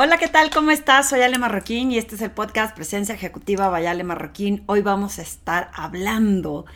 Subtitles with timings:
[0.00, 0.50] Hola, ¿qué tal?
[0.50, 1.08] ¿Cómo estás?
[1.08, 4.62] Soy Ale Marroquín y este es el podcast Presencia Ejecutiva Vayale Marroquín.
[4.66, 6.66] Hoy vamos a estar hablando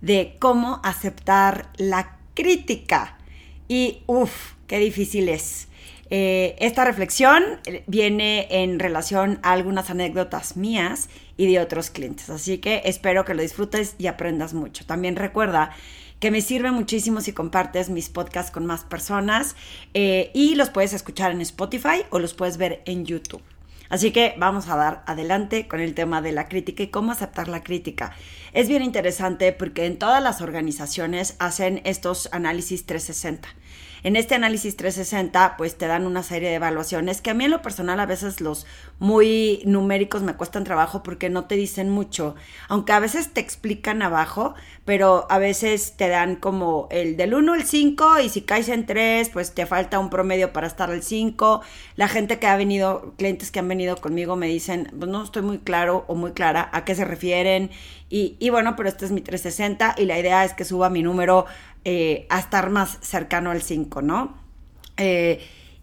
[0.00, 3.16] de cómo aceptar la crítica.
[3.68, 5.68] Y uff, qué difícil es.
[6.10, 7.44] Eh, esta reflexión
[7.86, 13.34] viene en relación a algunas anécdotas mías y de otros clientes, así que espero que
[13.34, 14.84] lo disfrutes y aprendas mucho.
[14.84, 15.70] También recuerda
[16.20, 19.56] que me sirve muchísimo si compartes mis podcasts con más personas
[19.94, 23.42] eh, y los puedes escuchar en Spotify o los puedes ver en YouTube.
[23.90, 27.48] Así que vamos a dar adelante con el tema de la crítica y cómo aceptar
[27.48, 28.16] la crítica.
[28.52, 33.48] Es bien interesante porque en todas las organizaciones hacen estos análisis 360.
[34.04, 37.50] En este análisis 360, pues te dan una serie de evaluaciones que a mí en
[37.50, 38.66] lo personal a veces los
[38.98, 42.34] muy numéricos me cuestan trabajo porque no te dicen mucho,
[42.68, 47.54] aunque a veces te explican abajo, pero a veces te dan como el del 1
[47.54, 51.02] al 5 y si caes en 3, pues te falta un promedio para estar al
[51.02, 51.62] 5.
[51.96, 55.40] La gente que ha venido, clientes que han venido conmigo me dicen, pues no estoy
[55.40, 57.70] muy claro o muy clara a qué se refieren
[58.10, 61.02] y, y bueno, pero este es mi 360 y la idea es que suba mi
[61.02, 61.46] número
[61.84, 64.38] eh, a estar más cercano al 5, ¿no?
[64.96, 65.40] Eh,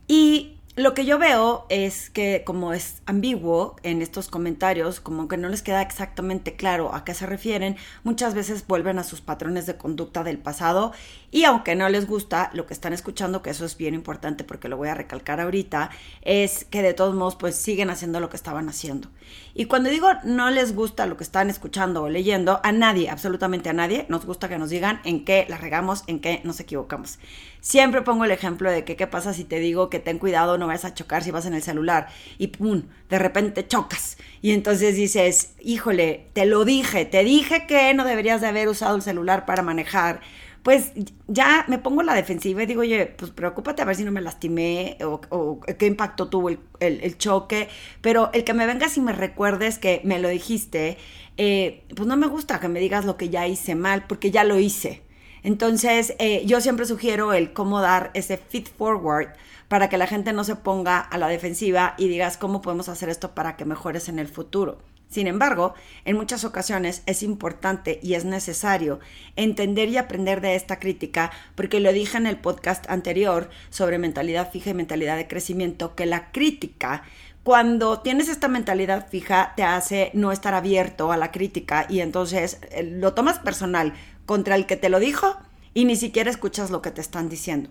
[0.08, 5.36] y lo que yo veo es que como es ambiguo en estos comentarios, como que
[5.36, 9.66] no les queda exactamente claro a qué se refieren, muchas veces vuelven a sus patrones
[9.66, 10.94] de conducta del pasado
[11.30, 14.70] y aunque no les gusta lo que están escuchando, que eso es bien importante porque
[14.70, 15.90] lo voy a recalcar ahorita,
[16.22, 19.10] es que de todos modos pues siguen haciendo lo que estaban haciendo.
[19.54, 23.70] Y cuando digo no les gusta lo que están escuchando o leyendo, a nadie, absolutamente
[23.70, 27.20] a nadie, nos gusta que nos digan en qué la regamos, en qué nos equivocamos.
[27.62, 30.66] Siempre pongo el ejemplo de que qué pasa si te digo que ten cuidado, no
[30.66, 32.08] vas a chocar si vas en el celular
[32.40, 34.18] y pum, de repente chocas.
[34.42, 38.96] Y entonces dices, híjole, te lo dije, te dije que no deberías de haber usado
[38.96, 40.22] el celular para manejar.
[40.64, 40.92] Pues
[41.28, 44.22] ya me pongo la defensiva y digo, oye, pues preocúpate a ver si no me
[44.22, 47.70] lastimé o, qué impacto tuvo el, choque.
[48.02, 50.98] Pero el que me vengas y me recuerdes que me lo dijiste,
[51.38, 54.44] eh, pues no me gusta que me digas lo que ya hice mal, porque ya
[54.44, 55.04] lo hice.
[55.44, 59.30] Entonces, eh, yo siempre sugiero el cómo dar ese feed forward
[59.68, 63.10] para que la gente no se ponga a la defensiva y digas cómo podemos hacer
[63.10, 64.80] esto para que mejores en el futuro.
[65.10, 65.74] Sin embargo,
[66.06, 69.02] en muchas ocasiones es importante y es necesario
[69.36, 74.52] entender y aprender de esta crítica, porque lo dije en el podcast anterior sobre mentalidad
[74.52, 77.04] fija y mentalidad de crecimiento, que la crítica
[77.44, 82.60] cuando tienes esta mentalidad fija te hace no estar abierto a la crítica y entonces
[82.70, 83.94] eh, lo tomas personal
[84.32, 85.36] contra el que te lo dijo
[85.74, 87.70] y ni siquiera escuchas lo que te están diciendo.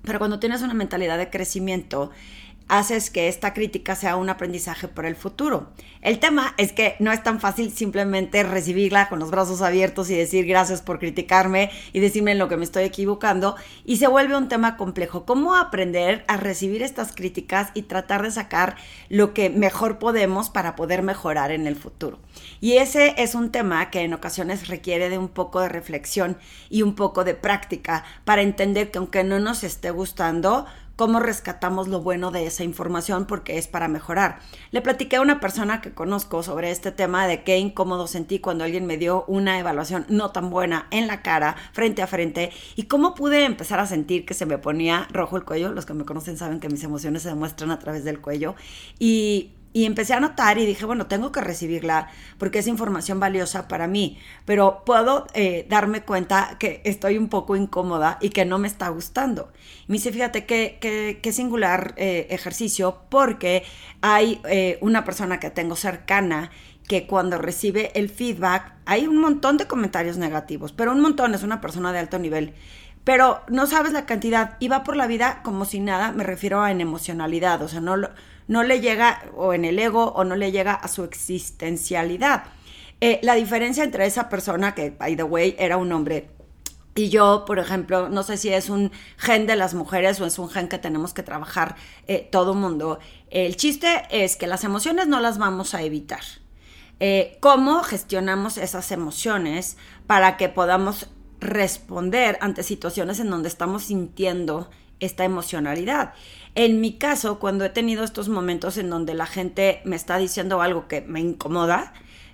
[0.00, 2.10] Pero cuando tienes una mentalidad de crecimiento,
[2.70, 5.72] haces que esta crítica sea un aprendizaje para el futuro.
[6.02, 10.16] El tema es que no es tan fácil simplemente recibirla con los brazos abiertos y
[10.16, 14.36] decir gracias por criticarme y decirme en lo que me estoy equivocando y se vuelve
[14.36, 15.26] un tema complejo.
[15.26, 18.76] ¿Cómo aprender a recibir estas críticas y tratar de sacar
[19.08, 22.20] lo que mejor podemos para poder mejorar en el futuro?
[22.60, 26.38] Y ese es un tema que en ocasiones requiere de un poco de reflexión
[26.70, 30.66] y un poco de práctica para entender que aunque no nos esté gustando,
[31.00, 34.40] cómo rescatamos lo bueno de esa información porque es para mejorar.
[34.70, 38.64] Le platiqué a una persona que conozco sobre este tema de qué incómodo sentí cuando
[38.64, 42.82] alguien me dio una evaluación no tan buena en la cara, frente a frente, y
[42.82, 45.72] cómo pude empezar a sentir que se me ponía rojo el cuello.
[45.72, 48.54] Los que me conocen saben que mis emociones se demuestran a través del cuello.
[48.98, 52.08] Y y empecé a notar y dije, bueno, tengo que recibirla
[52.38, 57.54] porque es información valiosa para mí, pero puedo eh, darme cuenta que estoy un poco
[57.54, 59.52] incómoda y que no me está gustando.
[59.86, 60.78] Y me dice, fíjate qué,
[61.22, 63.62] qué, singular eh, ejercicio porque
[64.00, 66.50] hay eh, una persona que tengo cercana
[66.88, 71.44] que cuando recibe el feedback hay un montón de comentarios negativos, pero un montón es
[71.44, 72.54] una persona de alto nivel
[73.04, 76.60] pero no sabes la cantidad y va por la vida como si nada, me refiero
[76.60, 77.96] a en emocionalidad, o sea, no,
[78.50, 82.42] no le llega o en el ego o no le llega a su existencialidad.
[83.00, 86.30] Eh, la diferencia entre esa persona, que by the way era un hombre,
[86.96, 90.36] y yo, por ejemplo, no sé si es un gen de las mujeres o es
[90.40, 91.76] un gen que tenemos que trabajar
[92.08, 92.98] eh, todo mundo.
[93.30, 96.24] El chiste es que las emociones no las vamos a evitar.
[96.98, 99.76] Eh, ¿Cómo gestionamos esas emociones
[100.08, 101.06] para que podamos
[101.38, 104.68] responder ante situaciones en donde estamos sintiendo
[105.00, 106.14] esta emocionalidad.
[106.54, 110.62] En mi caso, cuando he tenido estos momentos en donde la gente me está diciendo
[110.62, 111.92] algo que me incomoda,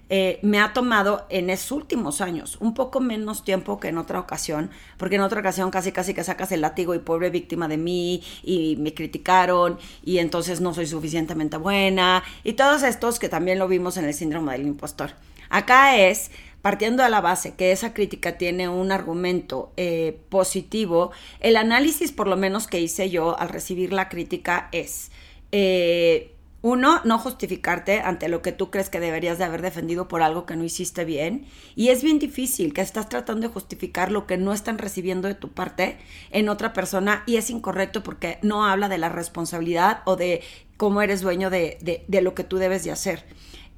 [0.09, 4.21] eh, me ha tomado en esos últimos años un poco menos tiempo que en otra
[4.21, 7.77] ocasión, porque en otra ocasión casi casi que sacas el látigo y pobre víctima de
[7.77, 13.59] mí y me criticaron y entonces no soy suficientemente buena y todos estos que también
[13.59, 15.11] lo vimos en el síndrome del impostor.
[15.51, 16.31] Acá es
[16.63, 22.27] partiendo de la base que esa crítica tiene un argumento eh, positivo, el análisis por
[22.27, 25.11] lo menos que hice yo al recibir la crítica es,
[25.53, 26.33] Eh,
[26.63, 30.47] uno, no justificarte ante lo que tú crees que deberías de haber defendido por algo
[30.47, 31.47] que no hiciste bien.
[31.77, 35.35] Y es bien difícil que estás tratando de justificar lo que no están recibiendo de
[35.35, 35.97] tu parte
[36.33, 40.43] en otra persona y es incorrecto porque no habla de la responsabilidad o de
[40.77, 43.25] cómo eres dueño de, de, lo que tú debes de hacer.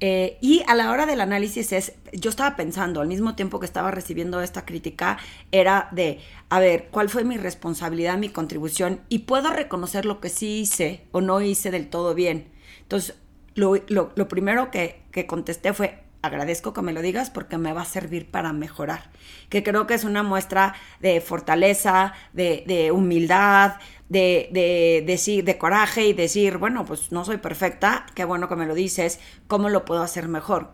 [0.01, 3.65] Eh, y a la hora del análisis es, yo estaba pensando, al mismo tiempo que
[3.65, 5.17] estaba recibiendo esta crítica,
[5.51, 6.19] era de,
[6.49, 9.01] a ver, ¿cuál fue mi responsabilidad, mi contribución?
[9.09, 12.47] Y puedo reconocer lo que sí hice o no hice del todo bien.
[12.81, 13.15] Entonces,
[13.55, 18.29] lo, primero que, contesté fue, agradezco que me lo digas porque me va a servir
[18.29, 19.09] para mejorar.
[19.49, 23.75] Que creo que es una muestra de fortaleza, de, humildad,
[24.09, 28.55] de, de, decir, de coraje y decir, bueno, pues no soy perfecta, qué bueno que
[28.55, 30.71] me lo dices, ¿cómo lo puedo hacer mejor?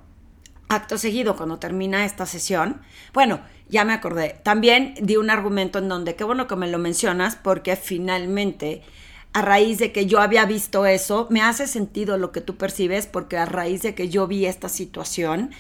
[0.67, 2.81] Acto seguido, cuando termina esta sesión,
[3.13, 6.79] bueno, ya me acordé, también di un argumento en donde, qué bueno que me lo
[6.79, 8.81] mencionas porque finalmente
[9.35, 13.05] a raíz de que yo había visto eso, me hace sentido lo que tú percibes
[13.05, 15.51] porque a raíz de que yo vi esta situación,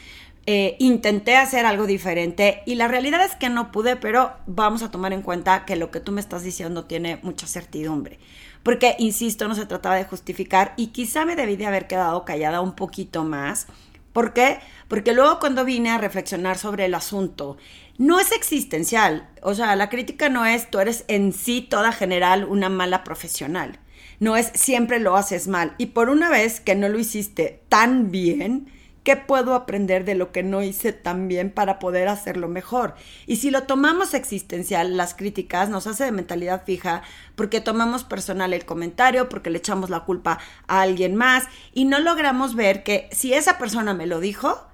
[0.45, 4.91] eh, intenté hacer algo diferente y la realidad es que no pude, pero vamos a
[4.91, 8.17] tomar en cuenta que lo que tú me estás diciendo tiene mucha certidumbre.
[8.63, 12.61] Porque, insisto, no se trataba de justificar y quizá me debí de haber quedado callada
[12.61, 13.67] un poquito más.
[14.15, 14.59] ¿Por qué?
[14.87, 17.57] Porque luego cuando vine a reflexionar sobre el asunto
[17.97, 19.27] no es existencial.
[19.41, 23.77] O sea, la crítica no es tú eres en sí toda general una mala profesional.
[24.21, 25.75] No es siempre lo haces mal.
[25.77, 28.71] Y por una vez que no lo hiciste tan bien,
[29.05, 32.95] ¿qué puedo aprender de lo que no hice tan bien para poder hacerlo mejor?
[33.27, 37.03] Y si lo tomamos existencial, las críticas nos hace de mentalidad fija
[37.35, 41.99] porque tomamos personal el comentario, porque le echamos la culpa a alguien más y no
[41.99, 44.67] logramos ver que si esa persona me lo dijo,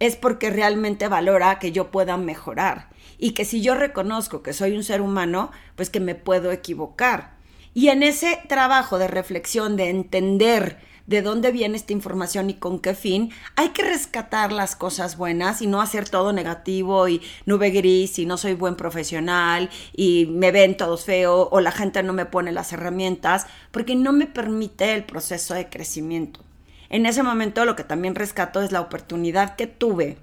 [0.00, 4.76] es porque realmente valora que yo pueda mejorar y que si yo reconozco que soy
[4.76, 7.36] un ser humano, pues que me puedo equivocar.
[7.72, 12.78] Y en ese trabajo de reflexión, de entender de dónde viene esta información y con
[12.78, 17.70] qué fin, hay que rescatar las cosas buenas y no hacer todo negativo y nube
[17.70, 22.12] gris y no soy buen profesional y me ven todos feo o la gente no
[22.12, 26.40] me pone las herramientas porque no me permite el proceso de crecimiento.
[26.88, 30.18] En ese momento lo que también rescato es la oportunidad que tuve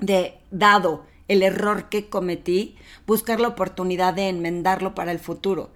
[0.00, 2.76] de, dado el error que cometí,
[3.06, 5.70] buscar la oportunidad de enmendarlo para el futuro.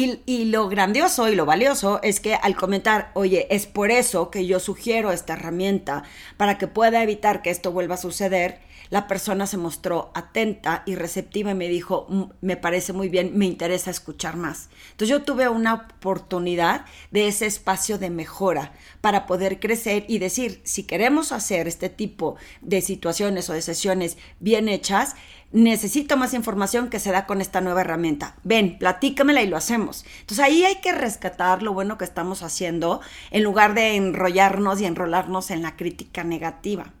[0.00, 4.46] Y, lo grandioso y lo valioso es que al comentar, oye, es por eso que
[4.46, 6.04] yo sugiero esta herramienta
[6.36, 8.60] para que pueda evitar que esto vuelva a suceder,
[8.90, 13.36] la persona se mostró atenta y receptiva y me dijo, mm, me parece muy bien,
[13.36, 14.68] me interesa escuchar más.
[14.92, 20.60] Entonces yo tuve una oportunidad de ese espacio de mejora para poder crecer y decir,
[20.62, 25.16] si queremos hacer este tipo de situaciones o de sesiones bien hechas,
[25.52, 28.36] necesito más información que se da con esta nueva herramienta.
[28.44, 30.04] Ven, platícamela y lo hacemos.
[30.20, 33.00] Entonces ahí hay que rescatar lo bueno que estamos haciendo
[33.30, 36.92] en lugar de enrollarnos y enrolarnos en la crítica negativa.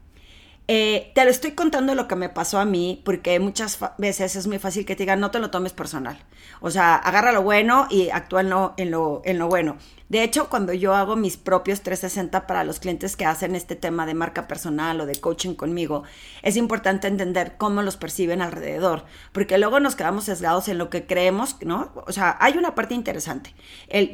[0.70, 4.46] Eh, te lo estoy contando lo que me pasó a mí, porque muchas veces es
[4.46, 6.22] muy fácil que te digan, no te lo tomes personal.
[6.60, 9.78] O sea, agarra lo bueno y actúa en lo, en lo, en lo bueno.
[10.10, 14.06] De hecho, cuando yo hago mis propios 360 para los clientes que hacen este tema
[14.06, 16.02] de marca personal o de coaching conmigo,
[16.42, 21.06] es importante entender cómo los perciben alrededor, porque luego nos quedamos sesgados en lo que
[21.06, 21.92] creemos, ¿no?
[22.06, 23.54] O sea, hay una parte interesante.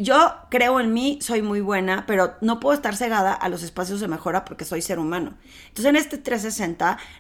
[0.01, 4.01] Yo creo en mí, soy muy buena, pero no puedo estar cegada a los espacios
[4.01, 5.35] de mejora porque soy ser humano.
[5.69, 6.44] Entonces, en este 360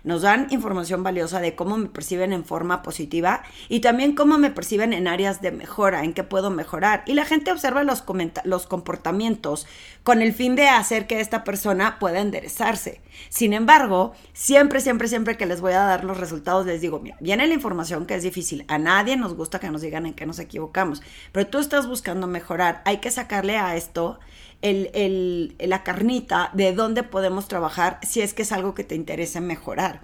[0.04, 4.50] nos dan información valiosa de cómo me perciben en forma positiva y también cómo me
[4.50, 7.02] perciben en áreas de mejora, en qué puedo mejorar.
[7.06, 9.66] Y la gente observa los comentarios comportamientos
[10.02, 13.00] con el fin de hacer que esta persona pueda enderezarse.
[13.28, 17.16] Sin embargo, siempre, siempre, siempre que les voy a dar los resultados, les digo, mira,
[17.20, 18.64] viene la información que es difícil.
[18.68, 21.02] A nadie nos gusta que nos digan en qué nos equivocamos,
[21.32, 22.82] pero tú estás buscando mejorar.
[22.84, 24.18] Hay que sacarle a esto
[24.64, 29.40] el, la carnita de dónde podemos trabajar si es que es algo que te interesa
[29.40, 30.00] mejorar.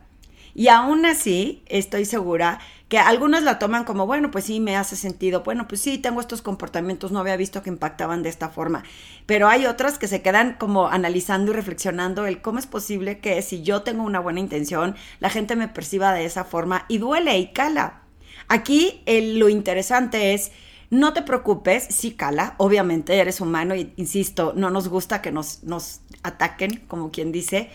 [0.54, 4.96] Y aún así, estoy segura que algunos la toman como, bueno, pues sí, me hace
[4.96, 8.82] sentido, bueno, pues sí, tengo estos comportamientos, no había visto que impactaban de esta forma,
[9.26, 13.40] pero hay otras que se quedan como analizando y reflexionando el cómo es posible que
[13.42, 17.38] si yo tengo una buena intención, la gente me perciba de esa forma y duele
[17.38, 18.02] y cala.
[18.48, 20.50] Aquí lo interesante es,
[20.90, 25.62] no te preocupes, sí cala, obviamente eres humano y insisto, no nos gusta que nos,
[25.62, 27.70] nos ataquen, como quien dice,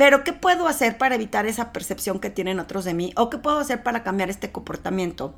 [0.00, 3.12] pero, ¿qué puedo hacer para evitar esa percepción que tienen otros de mí?
[3.16, 5.34] ¿O qué puedo hacer para cambiar este comportamiento?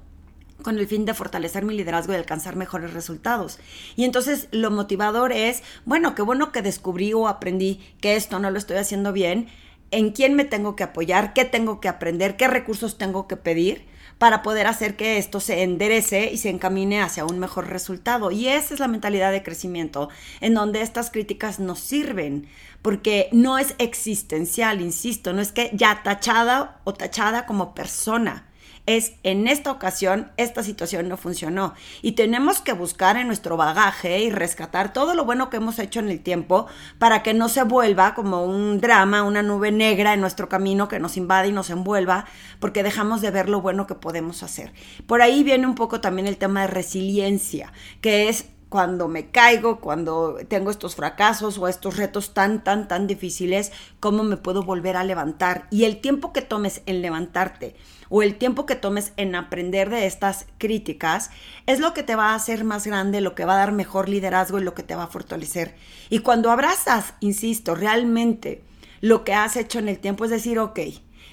[0.62, 3.58] con el fin de fortalecer mi liderazgo y alcanzar mejores resultados.
[3.96, 8.48] Y entonces lo motivador es, bueno, qué bueno que descubrí o aprendí que esto no
[8.48, 9.48] lo estoy haciendo bien,
[9.90, 13.84] en quién me tengo que apoyar, qué tengo que aprender, qué recursos tengo que pedir
[14.22, 18.30] para poder hacer que esto se enderece y se encamine hacia un mejor resultado.
[18.30, 20.10] Y esa es la mentalidad de crecimiento,
[20.40, 22.46] en donde estas críticas nos sirven,
[22.82, 28.46] porque no es existencial, insisto, no es que ya tachada o tachada como persona
[28.86, 34.20] es en esta ocasión esta situación no funcionó y tenemos que buscar en nuestro bagaje
[34.20, 36.66] y rescatar todo lo bueno que hemos hecho en el tiempo
[36.98, 40.98] para que no se vuelva como un drama, una nube negra en nuestro camino que
[40.98, 42.26] nos invade y nos envuelva
[42.58, 44.72] porque dejamos de ver lo bueno que podemos hacer.
[45.06, 49.80] Por ahí viene un poco también el tema de resiliencia, que es cuando me caigo,
[49.80, 54.96] cuando tengo estos fracasos o estos retos tan, tan, tan difíciles, cómo me puedo volver
[54.96, 55.66] a levantar.
[55.70, 57.76] Y el tiempo que tomes en levantarte
[58.08, 61.28] o el tiempo que tomes en aprender de estas críticas
[61.66, 64.08] es lo que te va a hacer más grande, lo que va a dar mejor
[64.08, 65.74] liderazgo y lo que te va a fortalecer.
[66.08, 68.64] Y cuando abrazas, insisto, realmente
[69.02, 70.80] lo que has hecho en el tiempo, es decir, ok,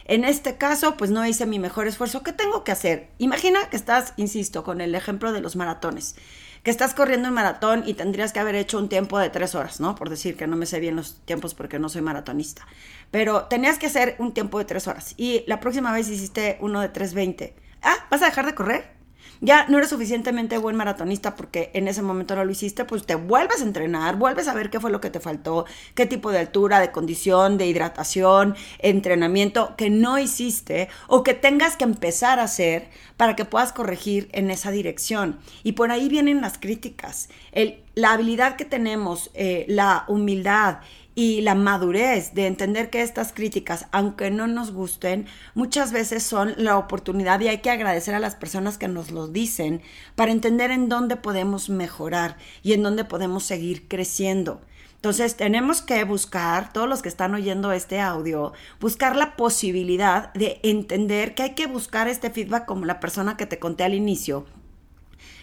[0.04, 2.22] en este caso, pues no hice mi mejor esfuerzo.
[2.22, 3.12] ¿Qué tengo que hacer?
[3.18, 6.16] Imagina que estás, insisto, con el ejemplo de los maratones
[6.64, 9.80] que estás corriendo un maratón y tendrías que haber hecho un tiempo de tres horas,
[9.80, 9.96] ¿no?
[9.96, 12.68] Por decir que no me sé bien los tiempos porque no soy maratonista.
[13.12, 16.82] Pero tenías que hacer un tiempo de tres horas y la próxima vez hiciste uno
[16.82, 17.54] de 3.20.
[17.82, 18.99] Ah, ¿vas a dejar de correr?
[19.42, 23.16] Ya no eres suficientemente buen maratonista porque en ese momento no lo hiciste, pues te
[23.16, 25.66] vuelves a entrenar, vuelves a ver qué fue lo que te faltó,
[25.96, 31.78] qué tipo de altura, de condición, de hidratación, entrenamiento que no hiciste o que tengas
[31.78, 35.40] que empezar a hacer para que puedas corregir en esa dirección.
[35.64, 37.30] Y por ahí vienen las críticas,
[37.96, 40.80] la habilidad que tenemos, eh, la humildad
[41.20, 46.54] y la madurez de entender que estas críticas, aunque no nos gusten, muchas veces son
[46.56, 49.82] la oportunidad y hay que agradecer a las personas que nos lo dicen
[50.16, 54.62] para entender en dónde podemos mejorar y en dónde podemos seguir creciendo.
[54.96, 60.62] Entonces tenemos que buscar, todos los que están oyendo este audio, buscar la posibilidad de
[60.64, 64.46] entender que hay que buscar este feedback como la persona que te conté al inicio,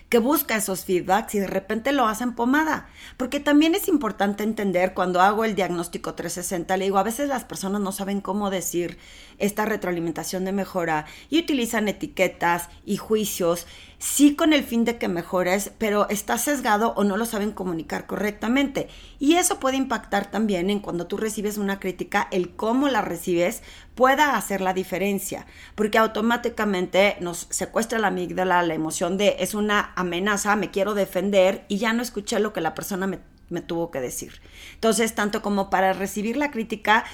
[0.08, 2.88] que busca esos feedbacks y de repente lo hacen pomada.
[3.16, 7.44] Porque también es importante entender cuando hago el diagnóstico 360, le digo, a veces las
[7.44, 8.98] personas no saben cómo decir
[9.38, 13.66] esta retroalimentación de mejora y utilizan etiquetas y juicios
[13.98, 18.06] sí con el fin de que mejores, pero está sesgado o no lo saben comunicar
[18.06, 18.88] correctamente.
[19.18, 23.62] Y eso puede impactar también en cuando tú recibes una crítica, el cómo la recibes
[23.94, 29.92] pueda hacer la diferencia, porque automáticamente nos secuestra la amígdala, la emoción de es una
[29.96, 33.90] amenaza, me quiero defender y ya no escuché lo que la persona me me tuvo
[33.92, 34.40] que decir.
[34.74, 37.04] Entonces, tanto como para recibir la crítica,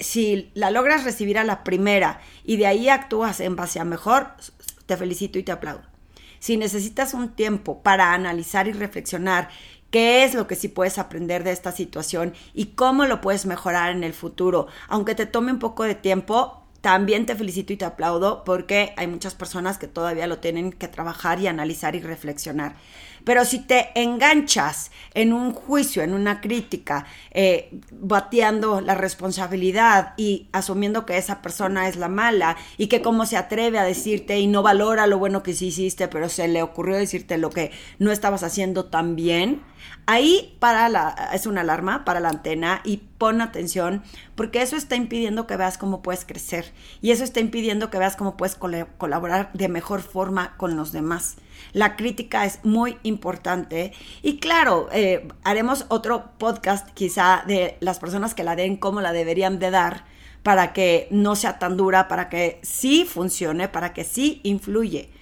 [0.00, 4.28] si la logras recibir a la primera y de ahí actúas en base a mejor,
[4.86, 5.93] te felicito y te aplaudo.
[6.44, 9.48] Si necesitas un tiempo para analizar y reflexionar
[9.90, 13.92] qué es lo que sí puedes aprender de esta situación y cómo lo puedes mejorar
[13.92, 17.86] en el futuro, aunque te tome un poco de tiempo, también te felicito y te
[17.86, 22.76] aplaudo porque hay muchas personas que todavía lo tienen que trabajar y analizar y reflexionar.
[23.24, 30.48] Pero si te enganchas en un juicio, en una crítica, eh, bateando la responsabilidad y
[30.52, 34.46] asumiendo que esa persona es la mala y que cómo se atreve a decirte y
[34.46, 38.12] no valora lo bueno que sí hiciste, pero se le ocurrió decirte lo que no
[38.12, 39.62] estabas haciendo tan bien,
[40.06, 44.02] Ahí para la, es una alarma para la antena y pon atención
[44.34, 48.14] porque eso está impidiendo que veas cómo puedes crecer y eso está impidiendo que veas
[48.14, 51.36] cómo puedes colaborar de mejor forma con los demás.
[51.72, 58.34] La crítica es muy importante y claro, eh, haremos otro podcast quizá de las personas
[58.34, 60.04] que la den, cómo la deberían de dar
[60.42, 65.13] para que no sea tan dura, para que sí funcione, para que sí influye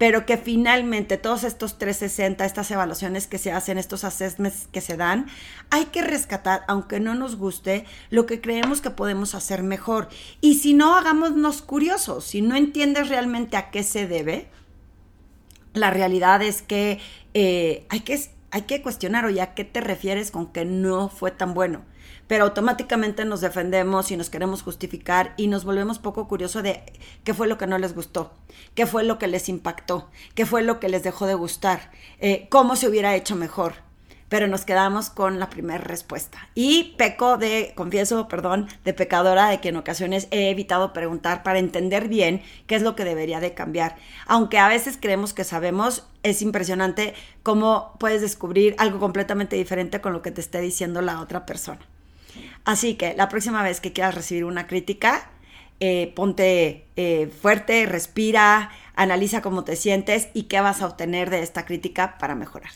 [0.00, 4.96] pero que finalmente todos estos 360, estas evaluaciones que se hacen, estos assessments que se
[4.96, 5.26] dan,
[5.68, 10.08] hay que rescatar, aunque no nos guste, lo que creemos que podemos hacer mejor.
[10.40, 12.24] Y si no, hagámonos curiosos.
[12.24, 14.48] Si no entiendes realmente a qué se debe,
[15.74, 16.98] la realidad es que,
[17.34, 18.18] eh, hay, que
[18.52, 21.84] hay que cuestionar, oye, ¿a qué te refieres con que no fue tan bueno?
[22.26, 26.82] Pero automáticamente nos defendemos y nos queremos justificar y nos volvemos poco curiosos de
[27.24, 28.32] qué fue lo que no les gustó,
[28.74, 32.46] qué fue lo que les impactó, qué fue lo que les dejó de gustar, eh,
[32.50, 33.89] cómo se hubiera hecho mejor.
[34.30, 36.48] Pero nos quedamos con la primera respuesta.
[36.54, 41.58] Y peco de, confieso, perdón, de pecadora, de que en ocasiones he evitado preguntar para
[41.58, 43.96] entender bien qué es lo que debería de cambiar.
[44.26, 50.14] Aunque a veces creemos que sabemos, es impresionante cómo puedes descubrir algo completamente diferente con
[50.14, 51.80] lo que te esté diciendo la otra persona.
[52.64, 55.28] Así que la próxima vez que quieras recibir una crítica,
[55.80, 61.42] eh, ponte eh, fuerte, respira, analiza cómo te sientes y qué vas a obtener de
[61.42, 62.70] esta crítica para mejorar.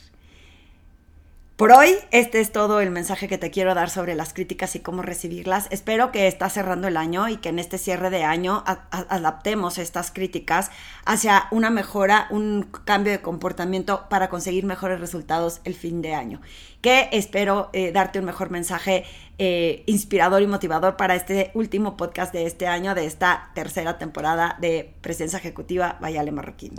[1.57, 4.81] Por hoy, este es todo el mensaje que te quiero dar sobre las críticas y
[4.81, 5.69] cómo recibirlas.
[5.71, 10.11] Espero que está cerrando el año y que en este cierre de año adaptemos estas
[10.11, 10.73] críticas
[11.05, 16.41] hacia una mejora, un cambio de comportamiento para conseguir mejores resultados el fin de año.
[16.81, 19.05] Que espero eh, darte un mejor mensaje
[19.39, 24.57] eh, inspirador y motivador para este último podcast de este año, de esta tercera temporada
[24.61, 26.75] de Presencia Ejecutiva Vayale Marroquín.